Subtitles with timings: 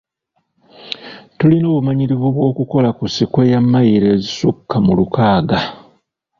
[1.37, 5.59] Tulina obumanyirivu bw’okukola ku sikweya mmayiro ezisukka mu lukaaga.